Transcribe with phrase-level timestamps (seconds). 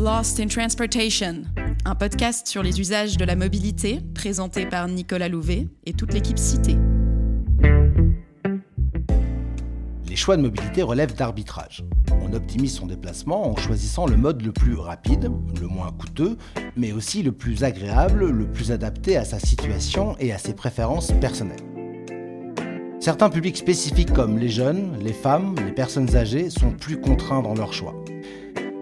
[0.00, 1.42] Lost in Transportation,
[1.84, 6.38] un podcast sur les usages de la mobilité présenté par Nicolas Louvet et toute l'équipe
[6.38, 6.76] citée.
[10.08, 11.82] Les choix de mobilité relèvent d'arbitrage.
[12.22, 16.36] On optimise son déplacement en choisissant le mode le plus rapide, le moins coûteux,
[16.76, 21.10] mais aussi le plus agréable, le plus adapté à sa situation et à ses préférences
[21.20, 21.56] personnelles.
[23.00, 27.54] Certains publics spécifiques comme les jeunes, les femmes, les personnes âgées sont plus contraints dans
[27.54, 27.96] leur choix.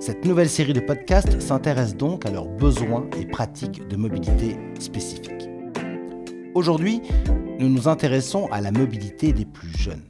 [0.07, 5.49] Cette nouvelle série de podcasts s'intéresse donc à leurs besoins et pratiques de mobilité spécifiques.
[6.55, 7.03] Aujourd'hui,
[7.59, 10.07] nous nous intéressons à la mobilité des plus jeunes.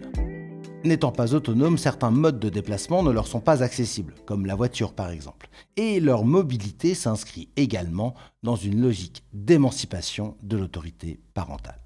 [0.85, 4.93] N'étant pas autonomes, certains modes de déplacement ne leur sont pas accessibles, comme la voiture
[4.93, 5.49] par exemple.
[5.79, 11.86] Et leur mobilité s'inscrit également dans une logique d'émancipation de l'autorité parentale.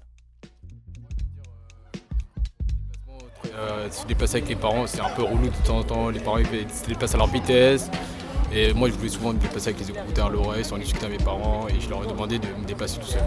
[3.61, 6.09] Euh, se déplacer avec les parents, c'est un peu relou de temps en temps.
[6.09, 7.91] Les parents ils se déplacent à leur vitesse.
[8.51, 11.19] Et moi, je voulais souvent me déplacer avec les écouteurs à l'oreille, sans discuter avec
[11.19, 11.67] mes parents.
[11.67, 13.21] Et je leur ai demandé de me déplacer tout seul.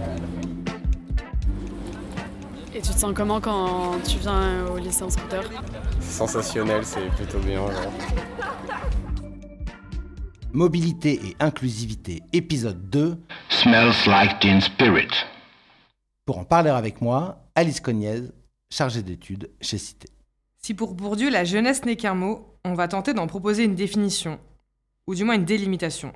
[2.75, 5.45] Et tu te sens comment quand tu viens au lycée en scooter?
[6.01, 7.63] Sensationnel, c'est plutôt bien.
[10.53, 13.17] Mobilité et inclusivité, épisode 2.
[13.51, 15.11] Smells like teen spirit.
[16.27, 18.23] Pour en parler avec moi, Alice Cognez,
[18.69, 20.09] chargée d'études chez Cité.
[20.65, 24.41] Si pour Bourdieu la jeunesse n'est qu'un mot, on va tenter d'en proposer une définition,
[25.07, 26.15] ou du moins une délimitation.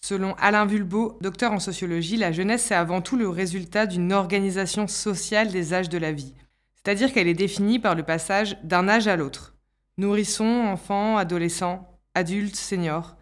[0.00, 4.86] Selon Alain Vulbeau, docteur en sociologie, la jeunesse c'est avant tout le résultat d'une organisation
[4.86, 6.32] sociale des âges de la vie.
[6.76, 9.56] C'est-à-dire qu'elle est définie par le passage d'un âge à l'autre.
[9.98, 13.16] Nourrisson, enfant, adolescent, adulte, senior,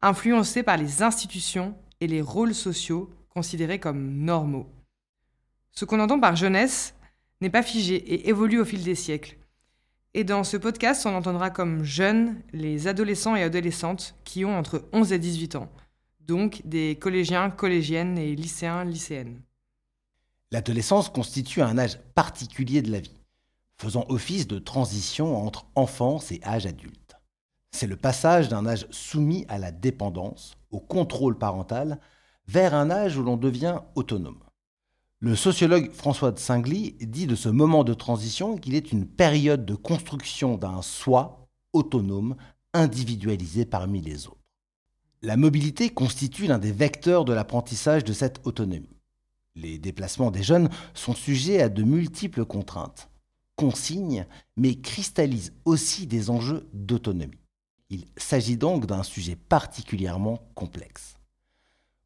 [0.00, 4.70] influencés par les institutions et les rôles sociaux considérés comme normaux.
[5.72, 6.94] Ce qu'on entend par jeunesse
[7.40, 9.38] n'est pas figé et évolue au fil des siècles.
[10.14, 14.86] Et dans ce podcast, on entendra comme jeunes les adolescents et adolescentes qui ont entre
[14.92, 15.72] 11 et 18 ans,
[16.20, 19.40] donc des collégiens, collégiennes et lycéens, lycéennes.
[20.50, 23.22] L'adolescence constitue un âge particulier de la vie,
[23.80, 27.16] faisant office de transition entre enfance et âge adulte.
[27.70, 31.98] C'est le passage d'un âge soumis à la dépendance, au contrôle parental,
[32.46, 34.44] vers un âge où l'on devient autonome.
[35.24, 39.64] Le sociologue François de Singly dit de ce moment de transition qu'il est une période
[39.64, 42.34] de construction d'un soi autonome,
[42.74, 44.42] individualisé parmi les autres.
[45.22, 48.98] La mobilité constitue l'un des vecteurs de l'apprentissage de cette autonomie.
[49.54, 53.08] Les déplacements des jeunes sont sujets à de multiples contraintes,
[53.54, 57.38] consignes, mais cristallisent aussi des enjeux d'autonomie.
[57.90, 61.14] Il s'agit donc d'un sujet particulièrement complexe.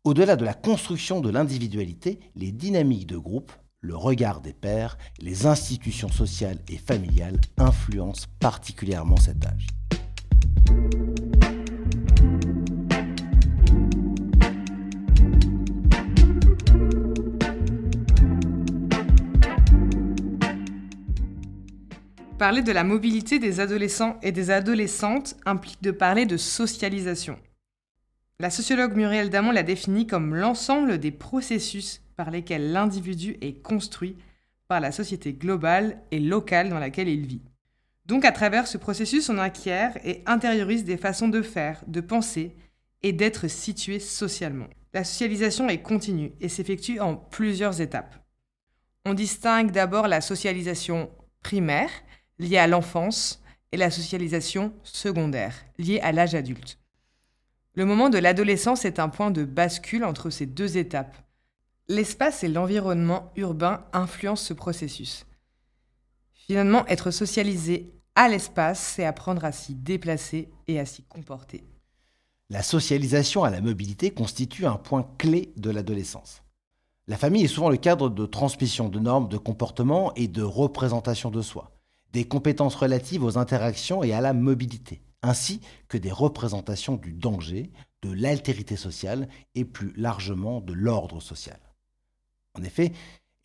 [0.06, 3.50] Au-delà de la construction de l'individualité, les dynamiques de groupe,
[3.80, 9.66] le regard des pairs, les institutions sociales et familiales influencent particulièrement cet âge.
[22.38, 27.36] Parler de la mobilité des adolescents et des adolescentes implique de parler de socialisation.
[28.38, 34.14] La sociologue Muriel Damon l'a définit comme l'ensemble des processus par lesquels l'individu est construit
[34.68, 37.40] par la société globale et locale dans laquelle il vit.
[38.04, 42.54] Donc à travers ce processus, on acquiert et intériorise des façons de faire, de penser
[43.02, 44.68] et d'être situé socialement.
[44.92, 48.16] La socialisation est continue et s'effectue en plusieurs étapes.
[49.06, 51.10] On distingue d'abord la socialisation
[51.42, 51.90] primaire,
[52.38, 53.42] liée à l'enfance,
[53.72, 56.78] et la socialisation secondaire, liée à l'âge adulte.
[57.76, 61.14] Le moment de l'adolescence est un point de bascule entre ces deux étapes.
[61.88, 65.26] L'espace et l'environnement urbain influencent ce processus.
[66.32, 71.64] Finalement, être socialisé à l'espace, c'est apprendre à s'y déplacer et à s'y comporter.
[72.48, 76.42] La socialisation à la mobilité constitue un point clé de l'adolescence.
[77.08, 81.30] La famille est souvent le cadre de transmission de normes de comportement et de représentation
[81.30, 81.72] de soi,
[82.14, 87.70] des compétences relatives aux interactions et à la mobilité ainsi que des représentations du danger,
[88.02, 91.58] de l'altérité sociale et plus largement de l'ordre social.
[92.54, 92.92] En effet,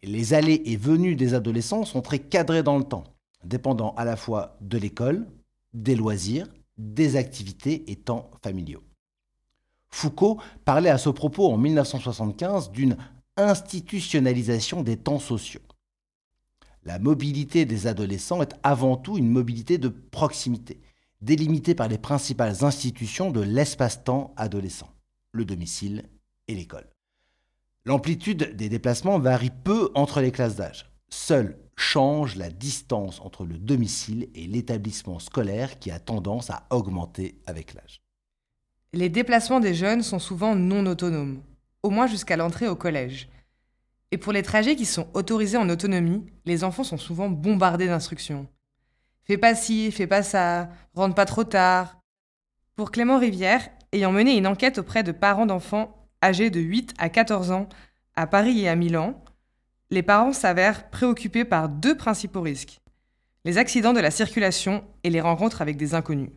[0.04, 3.04] les allées et venues des adolescents sont très cadrées dans le temps,
[3.44, 5.28] dépendant à la fois de l'école,
[5.74, 6.48] des loisirs,
[6.78, 8.84] des activités et temps familiaux.
[9.90, 12.98] Foucault parlait à ce propos en 1975 d'une
[13.38, 15.62] institutionnalisation des temps sociaux.
[16.84, 20.80] La mobilité des adolescents est avant tout une mobilité de proximité,
[21.22, 24.92] délimité par les principales institutions de l'espace-temps adolescent,
[25.32, 26.10] le domicile
[26.48, 26.90] et l'école.
[27.86, 30.92] L'amplitude des déplacements varie peu entre les classes d'âge.
[31.10, 37.42] Seule change la distance entre le domicile et l'établissement scolaire qui a tendance à augmenter
[37.48, 38.02] avec l'âge.
[38.94, 41.42] Les déplacements des jeunes sont souvent non autonomes,
[41.82, 43.30] au moins jusqu'à l'entrée au collège.
[44.12, 48.48] Et pour les trajets qui sont autorisés en autonomie, les enfants sont souvent bombardés d'instructions.
[49.32, 52.02] Fais pas ci, fais pas ça, rentre pas trop tard.
[52.76, 57.08] Pour Clément Rivière, ayant mené une enquête auprès de parents d'enfants âgés de 8 à
[57.08, 57.70] 14 ans
[58.18, 59.24] à Paris et à Milan,
[59.90, 62.82] les parents s'avèrent préoccupés par deux principaux risques
[63.46, 66.32] les accidents de la circulation et les rencontres avec des inconnus.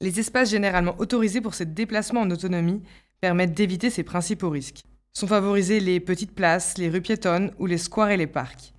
[0.00, 2.84] Les espaces généralement autorisés pour ces déplacements en autonomie
[3.20, 4.84] permettent d'éviter ces principaux risques.
[5.12, 8.74] Sont favorisées les petites places, les rues piétonnes ou les squares et les parcs.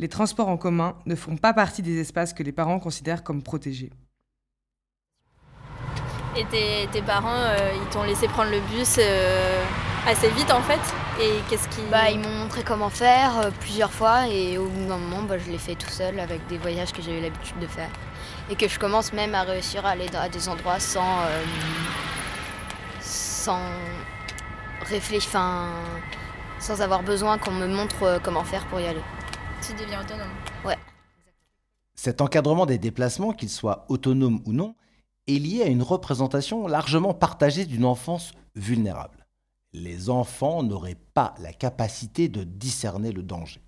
[0.00, 3.42] Les transports en commun ne font pas partie des espaces que les parents considèrent comme
[3.42, 3.90] protégés.
[6.36, 6.44] Et
[6.92, 9.64] tes, parents, euh, ils t'ont laissé prendre le bus euh,
[10.06, 10.78] assez vite en fait?
[11.20, 11.80] Et qu'est-ce qui...
[11.90, 15.36] Bah, ils m'ont montré comment faire euh, plusieurs fois et au bout d'un moment, bah,
[15.38, 17.90] je l'ai fait tout seul avec des voyages que j'ai eu l'habitude de faire.
[18.50, 21.22] Et que je commence même à réussir à aller à des endroits sans.
[23.00, 23.60] sans
[24.88, 25.28] réfléchir.
[25.28, 25.70] Enfin,
[26.60, 29.02] sans avoir besoin qu'on me montre comment faire pour y aller.
[29.60, 30.30] Tu deviens autonome
[30.64, 30.76] Ouais.
[31.94, 34.76] Cet encadrement des déplacements, qu'ils soient autonomes ou non,
[35.26, 39.26] est lié à une représentation largement partagée d'une enfance vulnérable.
[39.72, 43.60] Les enfants n'auraient pas la capacité de discerner le danger.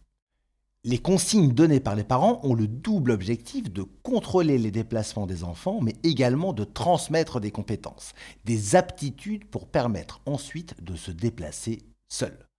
[0.84, 5.44] Les consignes données par les parents ont le double objectif de contrôler les déplacements des
[5.44, 8.14] enfants, mais également de transmettre des compétences,
[8.44, 12.49] des aptitudes pour permettre ensuite de se déplacer seuls.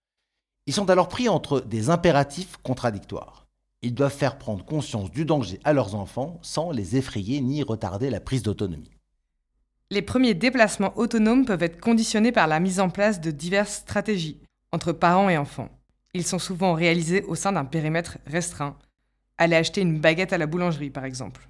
[0.71, 3.45] Ils sont alors pris entre des impératifs contradictoires.
[3.81, 8.09] Ils doivent faire prendre conscience du danger à leurs enfants sans les effrayer ni retarder
[8.09, 8.89] la prise d'autonomie.
[9.89, 14.39] Les premiers déplacements autonomes peuvent être conditionnés par la mise en place de diverses stratégies
[14.71, 15.67] entre parents et enfants.
[16.13, 18.77] Ils sont souvent réalisés au sein d'un périmètre restreint.
[19.37, 21.49] Aller acheter une baguette à la boulangerie, par exemple.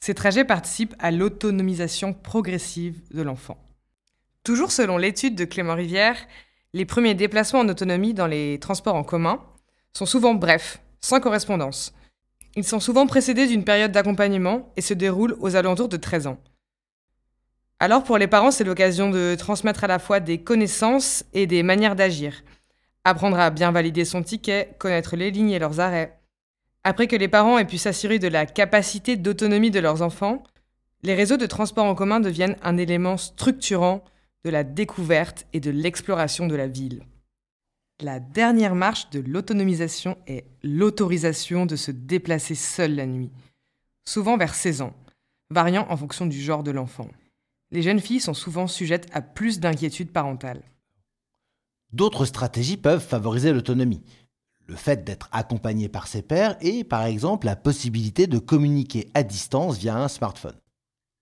[0.00, 3.64] Ces trajets participent à l'autonomisation progressive de l'enfant.
[4.42, 6.16] Toujours selon l'étude de Clément Rivière,
[6.74, 9.40] les premiers déplacements en autonomie dans les transports en commun
[9.92, 11.94] sont souvent brefs, sans correspondance.
[12.56, 16.38] Ils sont souvent précédés d'une période d'accompagnement et se déroulent aux alentours de 13 ans.
[17.80, 21.62] Alors pour les parents, c'est l'occasion de transmettre à la fois des connaissances et des
[21.62, 22.42] manières d'agir.
[23.04, 26.18] Apprendre à bien valider son ticket, connaître les lignes et leurs arrêts.
[26.84, 30.42] Après que les parents aient pu s'assurer de la capacité d'autonomie de leurs enfants,
[31.02, 34.02] les réseaux de transport en commun deviennent un élément structurant
[34.48, 37.04] de la découverte et de l'exploration de la ville.
[38.00, 43.30] La dernière marche de l'autonomisation est l'autorisation de se déplacer seul la nuit,
[44.04, 44.94] souvent vers 16 ans,
[45.50, 47.08] variant en fonction du genre de l'enfant
[47.70, 50.62] les jeunes filles sont souvent sujettes à plus d'inquiétudes parentales.
[51.92, 54.02] D'autres stratégies peuvent favoriser l'autonomie.
[54.66, 59.22] Le fait d'être accompagné par ses pairs et, par exemple, la possibilité de communiquer à
[59.22, 60.56] distance via un smartphone.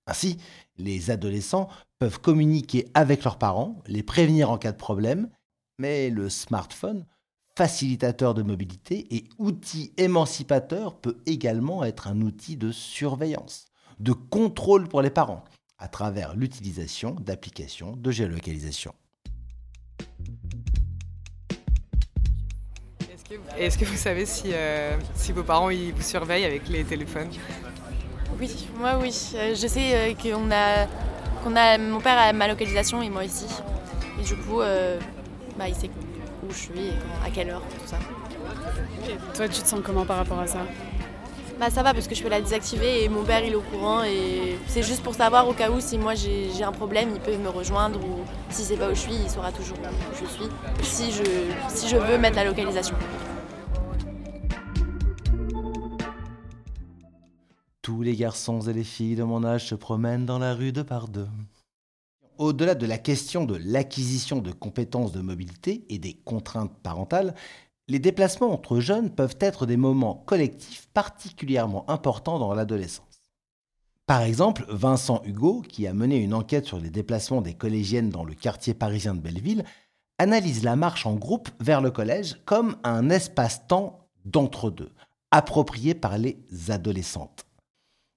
[0.08, 0.38] Ainsi,
[0.78, 1.68] les adolescents
[1.98, 5.28] peuvent communiquer avec leurs parents, les prévenir en cas de problème,
[5.78, 7.06] mais le smartphone,
[7.56, 13.66] facilitateur de mobilité et outil émancipateur, peut également être un outil de surveillance,
[13.98, 15.44] de contrôle pour les parents
[15.78, 18.94] à travers l'utilisation d'applications de géolocalisation.
[23.58, 24.96] Est-ce que, vous savez si, euh,
[25.34, 27.30] vos parents vous surveillent avec les téléphones?
[28.38, 29.14] Oui, moi oui.
[29.34, 30.86] Euh, je sais euh, qu'on a,
[31.42, 33.46] qu'on a mon père a ma localisation et moi aussi.
[34.20, 34.58] Et du coup,
[35.58, 35.90] bah, il sait
[36.42, 37.98] où je suis et à quelle heure, tout ça.
[39.08, 40.58] Et toi, tu te sens comment par rapport à ça?
[41.58, 43.62] Bah ça va parce que je peux la désactiver et mon père il est au
[43.62, 47.20] courant et c'est juste pour savoir au cas où si moi j'ai un problème il
[47.20, 50.26] peut me rejoindre ou si c'est pas où je suis il saura toujours où je
[50.28, 50.50] suis
[50.82, 51.22] si je,
[51.74, 52.94] si je veux mettre la localisation.
[57.86, 60.82] Tous les garçons et les filles de mon âge se promènent dans la rue de
[60.82, 61.28] par deux.
[62.36, 67.36] Au-delà de la question de l'acquisition de compétences de mobilité et des contraintes parentales,
[67.86, 73.22] les déplacements entre jeunes peuvent être des moments collectifs particulièrement importants dans l'adolescence.
[74.08, 78.24] Par exemple, Vincent Hugo, qui a mené une enquête sur les déplacements des collégiennes dans
[78.24, 79.64] le quartier parisien de Belleville,
[80.18, 84.90] analyse la marche en groupe vers le collège comme un espace-temps d'entre-deux,
[85.30, 86.36] approprié par les
[86.68, 87.45] adolescentes.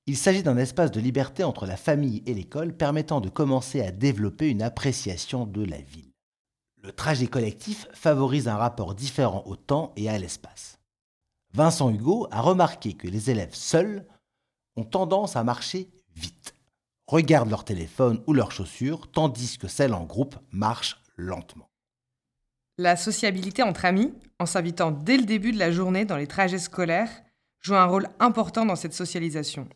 [0.09, 3.91] Il s'agit d'un espace de liberté entre la famille et l'école permettant de commencer à
[3.91, 6.09] développer une appréciation de la ville.
[6.81, 10.79] Le trajet collectif favorise un rapport différent au temps et à l'espace.
[11.53, 14.03] Vincent Hugo a remarqué que les élèves seuls
[14.75, 16.55] ont tendance à marcher vite,
[17.05, 21.69] regardent leur téléphone ou leurs chaussures, tandis que celles en groupe marchent lentement.
[22.79, 26.57] La sociabilité entre amis, en s'invitant dès le début de la journée dans les trajets
[26.57, 27.11] scolaires,
[27.61, 29.69] joue un rôle important dans cette socialisation.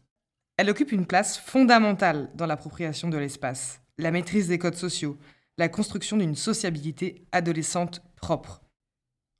[0.57, 3.79] Elle occupe une place fondamentale dans l'appropriation de l'espace.
[3.99, 5.17] la maîtrise des codes sociaux,
[5.57, 8.63] la construction d'une sociabilité adolescente propre.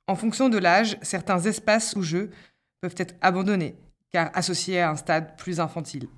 [0.06, 2.30] En fonction de l'âge, certains espaces ou jeux
[2.80, 3.74] peuvent être abandonnés,
[4.10, 6.08] car associés à un stade plus infantile.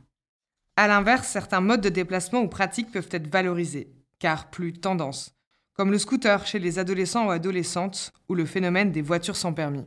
[0.77, 5.35] A l'inverse, certains modes de déplacement ou pratiques peuvent être valorisés, car plus tendance,
[5.73, 9.87] comme le scooter chez les adolescents ou adolescentes ou le phénomène des voitures sans permis.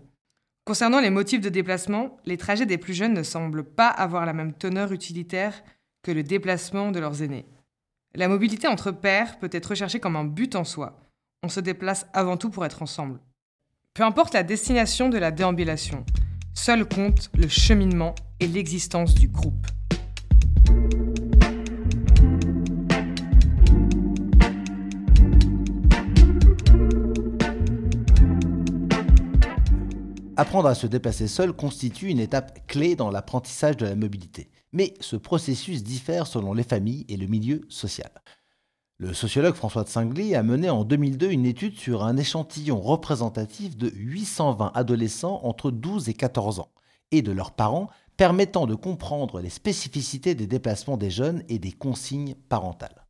[0.70, 4.34] Concernant les motifs de déplacement, les trajets des plus jeunes ne semblent pas avoir la
[4.34, 5.64] même teneur utilitaire
[6.04, 7.48] que le déplacement de leurs aînés.
[8.14, 11.00] La mobilité entre pairs peut être recherchée comme un but en soi.
[11.42, 13.20] On se déplace avant tout pour être ensemble.
[13.96, 16.06] Peu importe la destination de la déambulation,
[16.54, 19.66] seul compte le cheminement et l'existence du groupe.
[30.40, 34.50] Apprendre à se déplacer seul constitue une étape clé dans l'apprentissage de la mobilité.
[34.72, 38.10] Mais ce processus diffère selon les familles et le milieu social.
[39.00, 43.76] Le sociologue François de Singly a mené en 2002 une étude sur un échantillon représentatif
[43.76, 46.72] de 820 adolescents entre 12 et 14 ans
[47.12, 51.74] et de leurs parents, permettant de comprendre les spécificités des déplacements des jeunes et des
[51.74, 53.06] consignes parentales.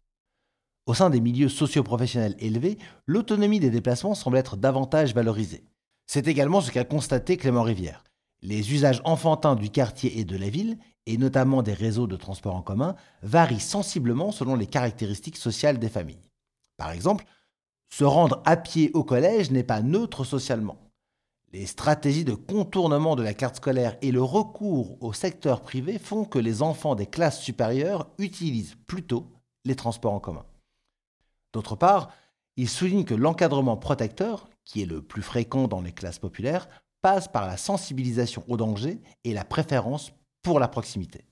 [0.88, 5.69] Au sein des milieux socioprofessionnels élevés, l'autonomie des déplacements semble être davantage valorisée.
[6.12, 8.04] C'est également ce qu'a constaté Clément Rivière.
[8.42, 12.56] Les usages enfantins du quartier et de la ville, et notamment des réseaux de transport
[12.56, 16.28] en commun, varient sensiblement selon les caractéristiques sociales des familles.
[16.78, 17.26] Par exemple,
[17.90, 20.80] se rendre à pied au collège n'est pas neutre socialement.
[21.54, 26.26] Les stratégies de contournement de la carte scolaire et le recours au secteur privé font
[26.26, 29.28] que les enfants des classes supérieures utilisent plutôt
[29.64, 30.48] les transports en commun.
[31.54, 32.10] D'autre part,
[32.58, 36.70] il souligne que l'encadrement protecteur, qui est le plus fréquent dans les classes populaires,
[37.02, 41.26] passe par la sensibilisation au danger et la préférence pour la proximité.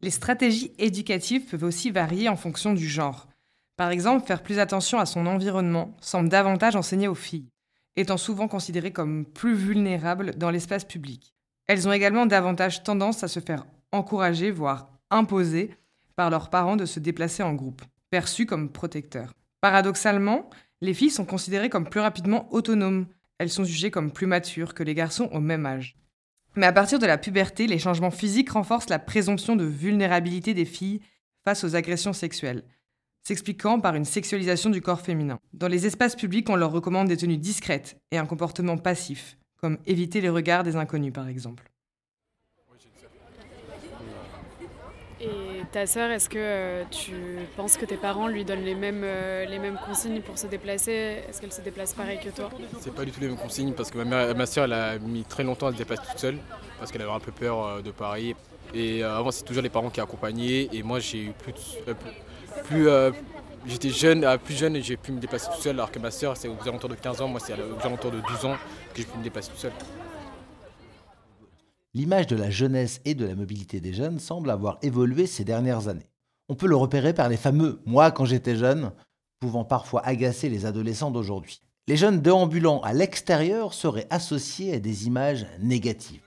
[0.00, 3.28] Les stratégies éducatives peuvent aussi varier en fonction du genre.
[3.76, 7.50] Par exemple, faire plus attention à son environnement semble davantage enseigner aux filles,
[7.96, 11.34] étant souvent considérées comme plus vulnérables dans l'espace public.
[11.66, 15.74] Elles ont également davantage tendance à se faire encourager, voire imposer,
[16.16, 19.34] par leurs parents de se déplacer en groupe, perçus comme protecteurs.
[19.60, 20.48] Paradoxalement,
[20.80, 23.06] les filles sont considérées comme plus rapidement autonomes.
[23.38, 25.96] Elles sont jugées comme plus matures que les garçons au même âge.
[26.56, 30.64] Mais à partir de la puberté, les changements physiques renforcent la présomption de vulnérabilité des
[30.64, 31.00] filles
[31.44, 32.64] face aux agressions sexuelles,
[33.22, 35.38] s'expliquant par une sexualisation du corps féminin.
[35.52, 39.78] Dans les espaces publics, on leur recommande des tenues discrètes et un comportement passif, comme
[39.86, 41.70] éviter les regards des inconnus par exemple.
[45.20, 47.12] Et ta sœur, est-ce que euh, tu
[47.56, 51.22] penses que tes parents lui donnent les mêmes, euh, les mêmes consignes pour se déplacer?
[51.28, 52.50] Est-ce qu'elle se déplace pareil que toi?
[52.80, 55.24] C'est pas du tout les mêmes consignes parce que ma, mère, soeur elle a mis
[55.24, 56.38] très longtemps à se déplacer toute seule
[56.78, 58.34] parce qu'elle avait un peu peur euh, de Paris.
[58.74, 61.78] Et avant c'est toujours les parents qui accompagnaient et moi j'ai eu plus,
[62.64, 62.88] plus,
[63.66, 66.36] j'étais jeune, plus jeune et j'ai pu me déplacer tout seul alors que ma soeur
[66.36, 68.54] c'est aux alentours de 15 ans, moi c'est aux alentours de 12 ans
[68.94, 69.72] que j'ai pu me déplacer tout seul.
[71.92, 75.88] L'image de la jeunesse et de la mobilité des jeunes semble avoir évolué ces dernières
[75.88, 76.08] années.
[76.48, 78.92] On peut le repérer par les fameux moi quand j'étais jeune,
[79.40, 81.60] pouvant parfois agacer les adolescents d'aujourd'hui.
[81.88, 86.22] Les jeunes déambulants à l'extérieur seraient associés à des images négatives.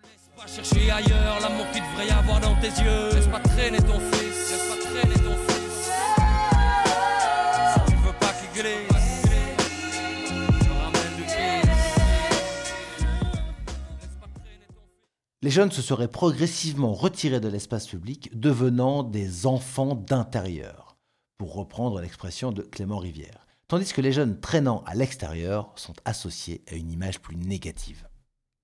[15.44, 20.96] Les jeunes se seraient progressivement retirés de l'espace public, devenant des enfants d'intérieur,
[21.38, 26.62] pour reprendre l'expression de Clément Rivière, tandis que les jeunes traînant à l'extérieur sont associés
[26.72, 28.08] à une image plus négative.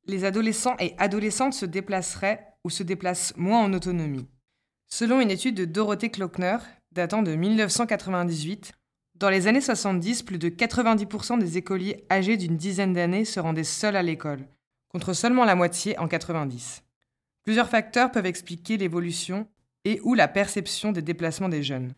[0.06, 4.30] Les adolescents et adolescentes se déplaceraient ou se déplacent moins en autonomie.
[4.88, 6.60] Selon une étude de Dorothée Klockner,
[6.94, 8.72] datant de 1998,
[9.16, 13.66] dans les années 70, plus de 90% des écoliers âgés d'une dizaine d'années se rendaient
[13.66, 14.48] seuls à l'école,
[14.90, 16.84] contre seulement la moitié en 90.
[17.46, 19.48] Plusieurs facteurs peuvent expliquer l'évolution
[19.86, 21.94] et ou la perception des déplacements des jeunes.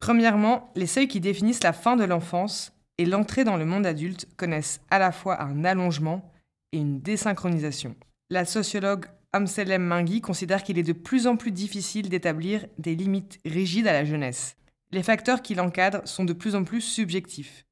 [0.00, 4.26] Premièrement, les seuils qui définissent la fin de l'enfance et l'entrée dans le monde adulte
[4.36, 6.32] connaissent à la fois un allongement
[6.72, 7.94] et une désynchronisation.
[8.30, 13.40] La sociologue Amselem Mingui considère qu'il est de plus en plus difficile d'établir des limites
[13.44, 14.56] rigides à la jeunesse.
[14.90, 17.66] Les facteurs qui l'encadrent sont de plus en plus subjectifs.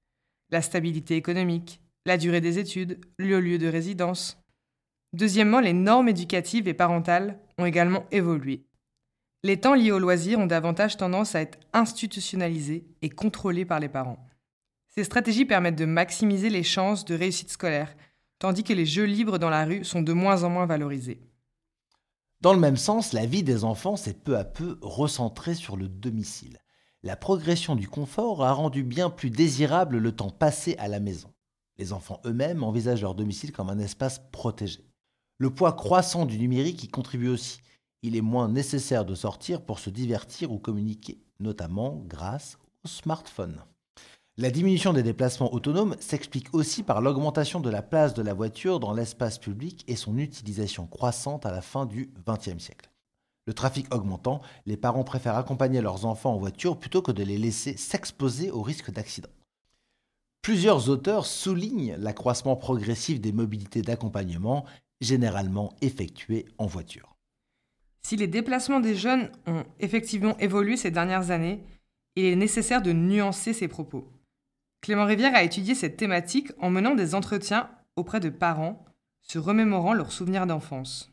[0.50, 4.38] La stabilité économique, la durée des études, le lieu de résidence,
[5.12, 8.66] Deuxièmement, les normes éducatives et parentales ont également évolué.
[9.42, 13.88] Les temps liés au loisir ont davantage tendance à être institutionnalisés et contrôlés par les
[13.88, 14.26] parents.
[14.88, 17.94] Ces stratégies permettent de maximiser les chances de réussite scolaire,
[18.38, 21.20] tandis que les jeux libres dans la rue sont de moins en moins valorisés.
[22.40, 25.88] Dans le même sens, la vie des enfants s'est peu à peu recentrée sur le
[25.88, 26.58] domicile.
[27.02, 31.32] la progression du confort a rendu bien plus désirable le temps passé à la maison.
[31.78, 34.84] Les enfants eux-mêmes envisagent leur domicile comme un espace protégé.
[35.38, 37.60] Le poids croissant du numérique y contribue aussi.
[38.02, 43.62] Il est moins nécessaire de sortir pour se divertir ou communiquer, notamment grâce au smartphone.
[44.38, 48.80] La diminution des déplacements autonomes s'explique aussi par l'augmentation de la place de la voiture
[48.80, 52.90] dans l'espace public et son utilisation croissante à la fin du XXe siècle.
[53.46, 57.38] Le trafic augmentant, les parents préfèrent accompagner leurs enfants en voiture plutôt que de les
[57.38, 59.30] laisser s'exposer au risque d'accident.
[60.42, 64.64] Plusieurs auteurs soulignent l'accroissement progressif des mobilités d'accompagnement,
[65.00, 67.16] généralement effectuées en voiture.
[68.02, 71.64] Si les déplacements des jeunes ont effectivement évolué ces dernières années,
[72.14, 74.10] il est nécessaire de nuancer ces propos.
[74.80, 78.84] Clément Rivière a étudié cette thématique en menant des entretiens auprès de parents,
[79.22, 81.12] se remémorant leurs souvenirs d'enfance.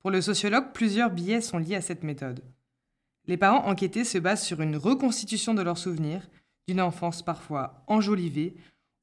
[0.00, 2.44] Pour le sociologue, plusieurs biais sont liés à cette méthode.
[3.26, 6.28] Les parents enquêtés se basent sur une reconstitution de leurs souvenirs,
[6.68, 8.56] d'une enfance parfois enjolivée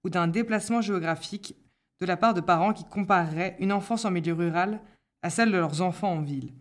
[0.03, 1.55] ou d'un déplacement géographique
[2.01, 4.81] de la part de parents qui compareraient une enfance en milieu rural
[5.21, 6.53] à celle de leurs enfants en ville.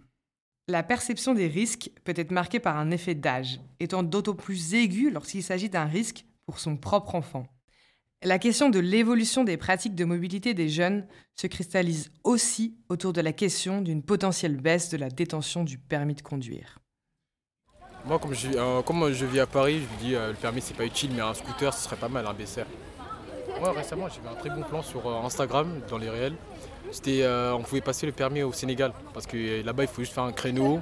[0.66, 5.10] La perception des risques peut être marquée par un effet d'âge, étant d'autant plus aigu
[5.10, 7.46] lorsqu'il s'agit d'un risque pour son propre enfant.
[8.24, 13.20] La question de l'évolution des pratiques de mobilité des jeunes se cristallise aussi autour de
[13.20, 16.80] la question d'une potentielle baisse de la détention du permis de conduire.
[18.04, 20.84] Moi, comme je, euh, vis à Paris, je me dis euh, le permis c'est pas
[20.84, 22.66] utile, mais un scooter ce serait pas mal, un BCR.
[23.62, 26.34] Récemment j'ai vu un très bon plan sur euh, Instagram dans les réels.
[26.90, 30.24] C'était, on pouvait passer le permis au Sénégal parce que là-bas il faut juste faire
[30.24, 30.80] un créneau.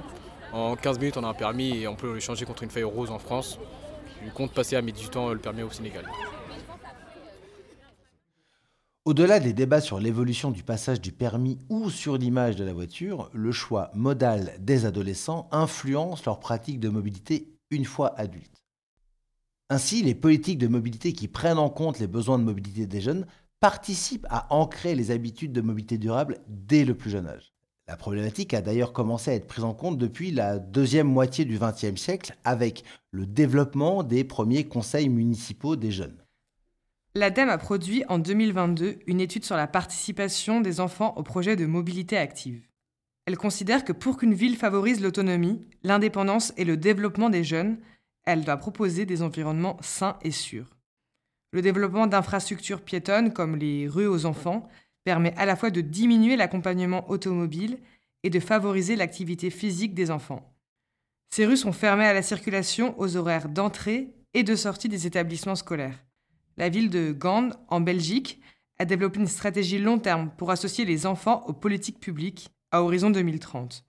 [0.53, 2.83] En 15 minutes on a un permis et on peut le changer contre une feuille
[2.83, 3.59] rose en France.
[4.25, 6.05] Je compte passer à mes 18 ans le permis au Sénégal.
[9.07, 13.29] Au-delà des débats sur l'évolution du passage du permis ou sur l'image de la voiture,
[13.33, 18.66] le choix modal des adolescents influence leur pratique de mobilité une fois adultes.
[19.69, 23.25] Ainsi, les politiques de mobilité qui prennent en compte les besoins de mobilité des jeunes
[23.59, 27.53] participent à ancrer les habitudes de mobilité durable dès le plus jeune âge.
[27.87, 31.57] La problématique a d'ailleurs commencé à être prise en compte depuis la deuxième moitié du
[31.57, 36.21] XXe siècle avec le développement des premiers conseils municipaux des jeunes.
[37.15, 41.65] L'ADEME a produit en 2022 une étude sur la participation des enfants au projet de
[41.65, 42.61] mobilité active.
[43.25, 47.77] Elle considère que pour qu'une ville favorise l'autonomie, l'indépendance et le développement des jeunes,
[48.27, 50.77] elle doit proposer des environnements sains et sûrs.
[51.53, 54.67] Le développement d'infrastructures piétonnes comme les rues aux enfants
[55.05, 57.79] permet à la fois de diminuer l'accompagnement automobile
[58.23, 60.53] et de favoriser l'activité physique des enfants.
[61.29, 65.55] Ces rues sont fermées à la circulation aux horaires d'entrée et de sortie des établissements
[65.55, 66.03] scolaires.
[66.57, 68.41] La ville de Gand, en Belgique,
[68.77, 73.09] a développé une stratégie long terme pour associer les enfants aux politiques publiques à horizon
[73.09, 73.85] 2030.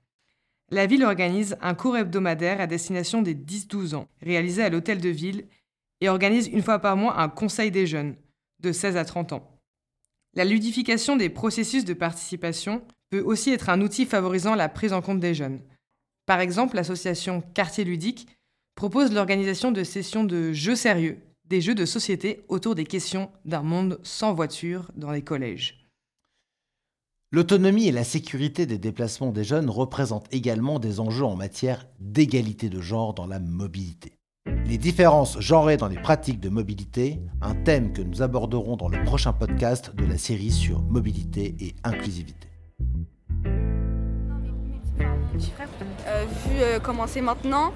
[0.70, 5.09] La ville organise un cours hebdomadaire à destination des 10-12 ans, réalisé à l'hôtel de
[5.09, 5.46] ville,
[6.00, 8.16] et organise une fois par mois un conseil des jeunes,
[8.61, 9.59] de 16 à 30 ans.
[10.35, 15.00] La ludification des processus de participation peut aussi être un outil favorisant la prise en
[15.00, 15.61] compte des jeunes.
[16.26, 18.28] Par exemple, l'association Quartier Ludique
[18.74, 23.62] propose l'organisation de sessions de jeux sérieux, des jeux de société autour des questions d'un
[23.62, 25.88] monde sans voiture dans les collèges.
[27.31, 32.71] L'autonomie et la sécurité des déplacements des jeunes représentent également des enjeux en matière d'égalité
[32.71, 34.14] de genre dans la mobilité.
[34.64, 39.05] Les différences genrées dans les pratiques de mobilité, un thème que nous aborderons dans le
[39.05, 42.49] prochain podcast de la série sur mobilité et inclusivité.
[46.07, 47.75] Euh, vu euh, comment c'est maintenant,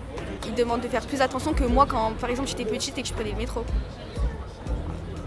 [0.48, 3.08] il demande de faire plus attention que moi quand par exemple j'étais petite et que
[3.08, 3.66] je prenais le métro.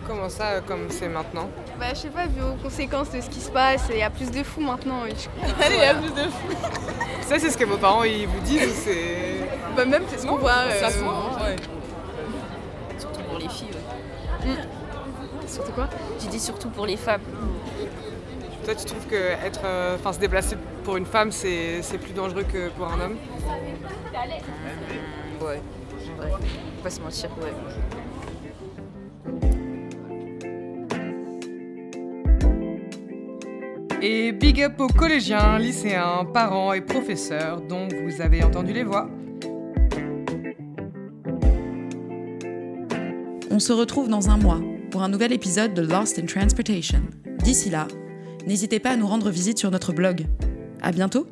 [0.08, 1.48] Comment ça, comme c'est maintenant?
[1.80, 4.10] Bah je sais pas, vu aux conséquences de ce qui se passe, il y a
[4.10, 5.02] plus de fous maintenant.
[5.06, 6.56] il y a plus de fous
[7.22, 9.76] Ça c'est ce que vos parents ils vous disent ou c'est...
[9.76, 10.72] Bah même c'est ce qu'on voit.
[10.80, 11.56] Ça se euh,
[12.98, 13.72] Surtout pour les filles,
[14.46, 14.52] ouais.
[14.52, 15.48] Mm.
[15.48, 15.90] Surtout quoi?
[16.20, 17.22] Tu dis surtout pour les femmes.
[18.66, 22.70] Toi, tu trouves que être, euh, se déplacer pour une femme, c'est, plus dangereux que
[22.70, 23.18] pour un homme?
[25.40, 25.62] Ouais, ouais.
[26.32, 27.54] Faut pas se mentir, ouais.
[34.08, 39.10] Et big up aux collégiens, lycéens, parents et professeurs dont vous avez entendu les voix.
[43.50, 47.02] On se retrouve dans un mois pour un nouvel épisode de Lost in Transportation.
[47.40, 47.88] D'ici là,
[48.46, 50.28] n'hésitez pas à nous rendre visite sur notre blog.
[50.84, 51.26] À bientôt!